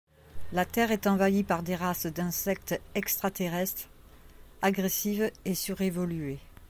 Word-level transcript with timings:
La 0.51 0.65
Terre 0.65 0.89
est 0.89 1.05
envahie 1.05 1.43
par 1.43 1.61
des 1.61 1.75
races 1.75 2.07
d'insectes 2.07 2.81
extraterrestres 2.95 3.87
agressifs 4.63 5.31
et 5.45 5.53
surévolués. 5.53 6.39